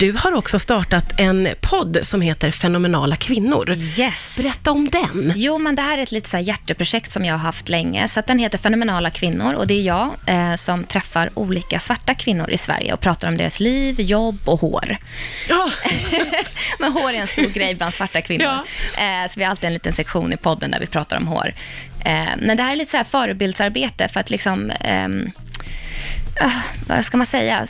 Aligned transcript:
Du 0.00 0.12
har 0.12 0.32
också 0.32 0.58
startat 0.58 1.20
en 1.20 1.48
podd 1.60 1.98
som 2.02 2.20
heter 2.20 2.50
Fenomenala 2.50 3.16
kvinnor. 3.16 3.76
Yes. 3.76 4.36
Berätta 4.36 4.70
om 4.70 4.88
den. 4.88 5.32
Jo, 5.36 5.58
men 5.58 5.74
det 5.74 5.82
här 5.82 5.98
är 5.98 6.02
ett 6.02 6.12
litet 6.12 6.30
så 6.30 6.38
hjärteprojekt 6.38 7.10
som 7.10 7.24
jag 7.24 7.34
har 7.34 7.38
haft 7.38 7.68
länge. 7.68 8.08
Så 8.08 8.22
den 8.26 8.38
heter 8.38 8.58
Fenomenala 8.58 9.10
kvinnor 9.10 9.54
och 9.54 9.66
det 9.66 9.74
är 9.74 9.82
jag 9.82 10.10
eh, 10.26 10.54
som 10.54 10.84
träffar 10.84 11.30
olika 11.34 11.80
svarta 11.80 12.14
kvinnor 12.14 12.50
i 12.50 12.58
Sverige 12.58 12.92
och 12.92 13.00
pratar 13.00 13.28
om 13.28 13.36
deras 13.36 13.60
liv, 13.60 14.00
jobb 14.00 14.38
och 14.44 14.60
hår. 14.60 14.96
Ja, 15.48 15.70
Men 16.78 16.92
hår 16.92 17.10
är 17.10 17.20
en 17.20 17.26
stor 17.26 17.48
grej 17.48 17.74
bland 17.74 17.94
svarta 17.94 18.22
kvinnor. 18.22 18.46
Ja. 18.46 18.64
Eh, 19.02 19.30
så 19.30 19.40
vi 19.40 19.44
har 19.44 19.50
alltid 19.50 19.66
en 19.66 19.74
liten 19.74 19.92
sektion 19.92 20.32
i 20.32 20.36
podden 20.36 20.70
där 20.70 20.80
vi 20.80 20.86
pratar 20.86 21.16
om 21.16 21.26
hår. 21.26 21.54
Eh, 22.04 22.28
men 22.38 22.56
det 22.56 22.62
här 22.62 22.72
är 22.72 22.76
lite 22.76 22.90
så 22.90 22.96
här 22.96 23.04
förebildsarbete 23.04 24.08
för 24.08 24.20
att 24.20 24.30
liksom, 24.30 24.70
ehm, 24.80 25.30
ah, 26.40 26.62
vad 26.88 27.04
ska 27.04 27.16
man 27.16 27.26
säga? 27.26 27.66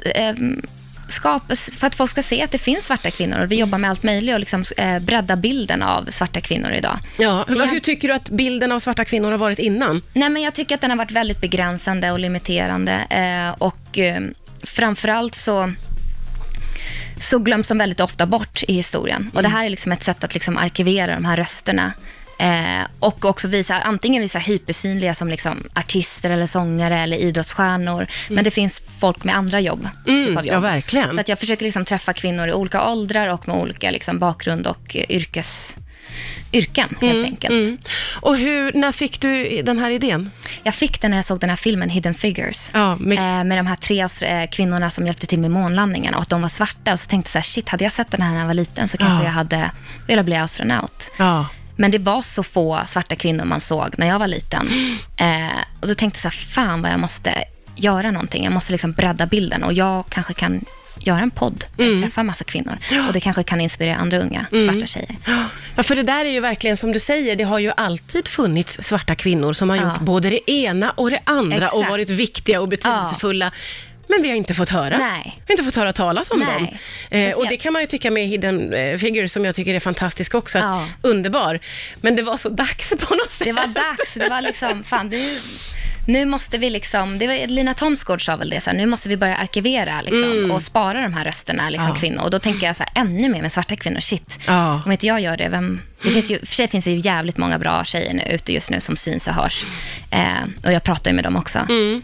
Skapa, 1.09 1.55
för 1.57 1.87
att 1.87 1.95
folk 1.95 2.11
ska 2.11 2.23
se 2.23 2.43
att 2.43 2.51
det 2.51 2.59
finns 2.59 2.87
svarta 2.87 3.11
kvinnor 3.11 3.41
och 3.41 3.53
vi 3.53 3.59
jobbar 3.59 3.79
med 3.79 3.91
allt 3.91 4.03
möjligt 4.03 4.35
och 4.35 4.41
liksom, 4.41 4.65
eh, 4.77 4.99
bredda 4.99 5.37
bilden 5.37 5.83
av 5.83 6.05
svarta 6.11 6.41
kvinnor 6.41 6.73
idag. 6.73 6.99
ja. 7.19 7.31
Har- 7.49 7.67
Hur 7.67 7.81
tycker 7.81 8.09
du 8.09 8.15
att 8.15 8.29
bilden 8.31 8.73
av 8.73 8.81
svarta 8.81 9.05
kvinnor 9.05 9.31
har 9.31 9.39
varit 9.39 9.59
innan? 9.59 10.03
Nej, 10.13 10.29
men 10.31 10.43
jag 10.43 10.55
tycker 10.55 10.75
att 10.75 10.81
den 10.81 10.91
har 10.91 10.97
varit 10.99 11.11
väldigt 11.11 11.41
begränsande 11.41 12.11
och 12.13 12.19
limiterande. 12.19 12.93
Eh, 13.11 13.55
och 13.63 13.99
eh, 13.99 14.21
framförallt 14.65 15.35
så, 15.35 15.73
så 17.21 17.39
glöms 17.39 17.69
de 17.69 17.79
väldigt 17.79 18.01
ofta 18.01 18.27
bort 18.27 18.63
i 18.69 18.73
historien. 18.75 19.31
Och 19.35 19.43
det 19.43 19.49
här 19.49 19.65
är 19.65 19.71
liksom 19.71 19.93
ett 19.93 20.05
sätt 20.05 20.25
att 20.25 20.35
liksom 20.35 20.57
arkivera 20.57 21.15
de 21.15 21.25
här 21.25 21.37
rösterna. 21.37 21.93
Eh, 22.39 22.87
och 22.99 23.25
också 23.25 23.49
visa, 23.49 23.75
antingen 23.81 24.23
visa 24.23 24.39
hypersynliga 24.39 25.15
som 25.15 25.29
liksom 25.29 25.63
artister 25.75 26.31
eller 26.31 26.47
sångare 26.47 26.99
eller 27.01 27.17
idrottsstjärnor. 27.17 28.07
Men 28.29 28.45
det 28.45 28.51
finns 28.51 28.83
folk 29.01 29.25
med 29.25 29.37
andra 29.37 29.61
jobb. 29.61 29.89
typ 30.07 30.37
av 30.39 30.47
jobb. 30.47 30.55
ja, 30.55 30.61
verkligen. 30.61 31.15
Så 31.15 31.21
att 31.21 31.29
jag 31.29 31.39
försöker 31.39 31.65
liksom 31.65 31.85
träffa 31.85 32.13
kvinnor 32.13 32.49
i 32.49 32.53
olika 32.53 32.89
åldrar 32.91 33.29
och 33.29 33.49
med 33.49 33.57
olika 33.57 33.91
liksom 33.91 34.19
bakgrund 34.19 34.67
och 34.67 34.97
eh, 34.97 35.05
yrkes, 35.09 35.77
yrken 36.53 36.97
helt 37.01 37.25
enkelt. 37.25 37.53
Mm. 37.55 37.79
Och 38.21 38.37
hur, 38.37 38.73
när 38.73 38.93
fick 38.93 39.21
du 39.21 39.63
den 39.63 39.79
här 39.79 39.91
idén? 39.91 40.31
Jag 40.63 40.75
fick 40.75 41.01
den 41.01 41.11
när 41.11 41.19
jag 41.19 41.25
såg 41.25 41.41
den 41.41 41.51
här 41.51 41.57
filmen 41.57 41.91
Hidden 41.91 42.15
Figures. 42.15 42.71
Ja, 42.75 42.97
med- 42.97 43.19
eh, 43.41 43.45
med 43.45 43.59
de 43.59 43.67
här 43.67 43.77
tre 43.77 44.07
eh, 44.29 44.49
kvinnorna 44.51 44.91
som 44.91 45.07
hjälpte 45.07 45.27
till 45.27 45.39
med 45.39 45.51
månlandningarna 45.51 46.17
och 46.17 46.23
att 46.23 46.29
de 46.29 46.43
var 46.43 46.49
svarta. 46.49 46.93
Och 46.93 47.01
så 47.01 47.09
tänkte 47.09 47.29
jag 47.29 47.33
så 47.33 47.39
här, 47.39 47.43
shit, 47.55 47.69
hade 47.69 47.85
jag 47.85 47.93
sett 47.93 48.11
den 48.11 48.23
här 48.23 48.33
när 48.33 48.39
jag 48.41 48.47
var 48.47 48.55
liten 48.55 48.89
så 48.89 48.97
kanske 48.97 49.17
Ja. 49.19 49.25
jag 49.25 49.31
hade 49.33 49.71
velat 50.07 50.25
bli 50.25 50.37
astronaut. 50.37 51.11
Ja. 51.17 51.47
Men 51.79 51.91
det 51.91 51.99
var 51.99 52.23
så 52.23 52.43
få 52.43 52.83
svarta 52.87 53.15
kvinnor 53.15 53.45
man 53.45 53.61
såg 53.61 53.95
när 53.99 54.07
jag 54.07 54.19
var 54.19 54.29
liten. 54.29 54.69
Eh, 55.21 55.59
och 55.81 55.89
då 55.89 55.95
tänkte 55.95 56.17
jag 56.25 56.33
så 56.33 56.39
här, 56.39 56.45
fan 56.47 56.83
vad 56.83 56.91
jag 56.93 57.01
måste 57.01 57.45
göra 57.77 58.11
någonting. 58.11 58.45
Jag 58.45 58.53
måste 58.53 58.73
liksom 58.73 58.93
bredda 58.93 59.27
bilden 59.27 59.63
och 59.65 59.73
jag 59.73 60.05
kanske 60.09 60.35
kan 60.35 60.65
göra 61.01 61.21
en 61.21 61.31
podd 61.31 61.65
Mm. 61.79 61.93
jag 61.93 62.03
träffar 62.03 62.23
massa 62.23 62.45
kvinnor. 62.45 62.79
Och 63.09 63.13
det 63.13 63.21
kanske 63.21 63.43
kan 63.43 63.61
inspirera 63.61 63.97
andra 63.97 64.19
unga 64.19 64.47
svarta 64.65 64.87
tjejer. 64.87 65.17
Ja, 65.77 65.83
för 65.83 65.95
det 65.97 66.03
där 66.03 66.25
är 66.25 66.31
ju 66.31 66.41
verkligen 66.41 66.77
som 66.77 66.93
du 66.93 67.01
säger, 67.01 67.37
det 67.37 67.45
har 67.45 67.59
ju 67.59 67.73
alltid 67.77 68.29
funnits 68.29 68.79
svarta 68.83 69.15
kvinnor 69.15 69.53
som 69.53 69.71
har 69.71 69.77
Ja. 69.77 69.83
gjort 69.83 70.01
både 70.01 70.31
det 70.31 70.51
ena 70.51 70.91
och 70.91 71.11
det 71.11 71.21
andra 71.25 71.57
och 71.69 71.79
Exakt. 71.79 71.91
varit 71.91 72.11
viktiga 72.11 72.61
och 72.61 72.69
betydelsefulla. 72.69 73.53
Men 74.09 74.23
vi 74.23 74.29
har 74.29 74.37
inte 74.37 74.55
fått 74.55 74.69
höra. 74.69 74.99
Nej. 74.99 75.23
Vi 75.25 75.43
har 75.47 75.53
inte 75.53 75.65
fått 75.65 75.75
höra 75.75 75.93
talas 75.93 76.31
om 76.31 76.39
Nej. 76.39 76.79
dem. 77.11 77.21
Eh, 77.21 77.37
och 77.37 77.47
det 77.49 77.57
kan 77.57 77.73
man 77.73 77.83
ju 77.83 77.89
tycka 77.89 78.11
med 78.11 78.27
Hidden 78.29 78.73
eh, 78.75 78.99
Figures 78.99 79.33
som 79.33 79.45
jag 79.45 79.55
tycker 79.55 79.75
är 79.75 79.81
fantastisk 79.81 80.35
också. 80.35 80.59
Att, 80.59 80.65
Ja. 80.65 80.85
Underbar. 81.03 81.59
Men 82.01 82.17
det 82.17 82.23
var 82.23 82.37
så 82.37 82.49
dags 82.49 82.91
på 82.91 83.15
något 83.15 83.33
sätt. 83.33 83.47
Det 83.47 83.53
var 83.53 83.67
dags. 83.67 84.15
Det 84.15 84.29
var 84.29 84.41
liksom, 84.41 84.85
fan, 84.85 85.11
det, 85.11 85.39
nu 86.07 86.25
måste 86.25 86.59
vi 86.59 86.71
liksom, 86.71 87.19
det 87.19 87.27
var, 87.27 87.47
Lina 87.47 87.75
Thomsgård 87.75 88.25
sa 88.25 88.37
väl 88.37 88.51
det, 88.51 88.61
så 88.61 88.71
här, 88.71 88.77
nu 88.77 88.87
måste 88.87 89.09
vi 89.09 89.17
börja 89.17 89.37
arkivera 89.37 90.01
liksom, 90.03 90.51
och 90.51 90.63
spara 90.63 91.03
de 91.03 91.13
här 91.13 91.25
rösterna, 91.25 91.71
liksom, 91.71 91.85
Mm. 91.87 91.95
Ja. 91.97 92.01
kvinnor. 92.01 92.23
Och 92.23 92.31
då 92.31 92.39
tänker 92.39 92.67
jag 92.67 92.77
så 92.77 92.85
här, 92.85 93.03
ännu 93.03 93.29
mer 93.29 93.43
med 93.43 93.53
svarta 93.53 93.77
kvinnor, 93.77 94.01
shit. 94.01 94.39
Ja. 94.47 94.83
Om 94.85 94.93
inte 94.93 95.07
jag 95.07 95.21
gör 95.21 95.37
det, 95.37 95.49
vem... 95.49 95.81
Det 96.03 96.11
finns 96.11 96.31
ju, 96.31 96.39
och 96.39 96.49
för 96.49 96.55
sig 96.55 96.69
finns 96.69 96.85
det 96.85 96.91
ju 96.91 96.99
jävligt 96.99 97.37
många 97.37 97.59
bra 97.59 97.85
tjejer 97.85 98.15
nu, 98.15 98.23
ute 98.23 98.53
just 98.53 98.71
nu 98.71 98.81
som 98.81 98.97
syns 98.97 99.27
och 99.29 99.35
hörs. 99.35 99.65
Eh, 100.11 100.49
och 100.65 100.73
jag 100.73 100.83
pratar 100.85 101.11
ju 101.11 101.15
med 101.15 101.25
dem 101.25 101.37
också. 101.37 101.59
Mm. 101.59 102.03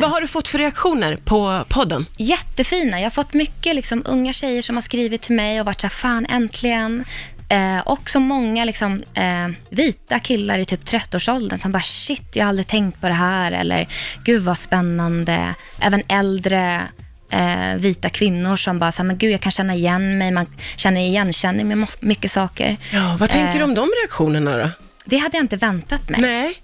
Vad 0.00 0.10
har 0.10 0.20
du 0.20 0.26
fått 0.26 0.48
för 0.48 0.58
reaktioner 0.58 1.16
på 1.24 1.64
podden? 1.68 2.06
Jättefina. 2.16 2.98
Jag 2.98 3.04
har 3.04 3.10
fått 3.10 3.34
mycket 3.34 3.74
liksom, 3.74 4.02
unga 4.06 4.32
tjejer 4.32 4.62
som 4.62 4.76
har 4.76 4.82
skrivit 4.82 5.22
till 5.22 5.34
mig 5.36 5.60
och 5.60 5.66
varit 5.66 5.80
så 5.80 5.86
här, 5.86 5.90
fan 5.94 6.26
äntligen. 6.26 7.04
Eh, 7.48 7.78
och 7.78 8.10
så 8.10 8.20
många 8.20 8.64
liksom, 8.64 9.02
eh, 9.14 9.48
vita 9.70 10.18
killar 10.18 10.58
i 10.58 10.64
typ 10.64 10.84
30-årsåldern 10.84 11.58
som 11.58 11.72
bara 11.72 11.82
shit, 11.82 12.36
jag 12.36 12.44
har 12.44 12.48
aldrig 12.48 12.66
tänkt 12.66 13.00
på 13.00 13.06
det 13.08 13.14
här. 13.14 13.52
Eller 13.52 13.86
gud 14.24 14.42
vad 14.42 14.58
spännande. 14.58 15.54
Även 15.80 16.02
äldre 16.08 16.82
eh, 17.30 17.74
vita 17.76 18.08
kvinnor 18.08 18.56
som 18.56 18.78
bara, 18.78 18.92
så 18.92 19.02
här, 19.02 19.06
men 19.06 19.18
gud 19.18 19.32
jag 19.32 19.40
kan 19.40 19.52
känna 19.52 19.74
igen 19.74 20.18
mig. 20.18 20.30
Man 20.30 20.46
känner 20.76 21.00
igenkänning 21.00 21.68
med 21.68 21.88
mycket 22.00 22.30
saker. 22.30 22.76
Ja, 22.92 23.16
vad 23.20 23.30
tänker 23.30 23.48
Eh, 23.52 23.58
du 23.58 23.64
om 23.64 23.74
de 23.74 23.88
reaktionerna 24.02 24.56
då? 24.56 24.70
Det 25.04 25.16
hade 25.16 25.36
jag 25.36 25.44
inte 25.44 25.56
väntat 25.56 26.08
mig. 26.08 26.20
Nej. 26.20 26.60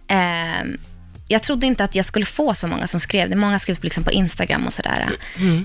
Jag 1.29 1.43
trodde 1.43 1.67
inte 1.67 1.85
att 1.85 1.95
jag 1.95 2.05
skulle 2.05 2.27
få 2.27 2.55
så 2.55 2.67
många 2.67 2.87
som 2.87 3.01
skrev. 3.01 3.31
Det 3.31 3.37
många 3.37 3.59
skrev 3.59 3.79
liksom 3.81 4.05
på 4.05 4.11
Instagram 4.11 4.67
och 4.67 4.73
sådär. 4.73 5.09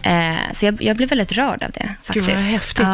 Eh, 0.03 0.53
så 0.53 0.65
jag, 0.65 0.81
jag 0.81 0.97
blev 0.97 1.09
väldigt 1.09 1.31
rörd 1.31 1.63
av 1.63 1.71
det 1.71 1.95
faktiskt. 2.03 2.27
Gud 2.27 2.35
vad 2.35 2.45
häftigt. 2.45 2.79
Ja. 2.79 2.89